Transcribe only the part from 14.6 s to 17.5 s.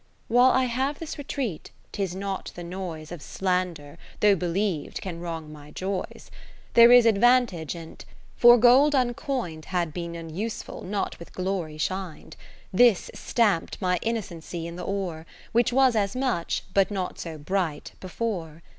in the ore. Which was as much, but not so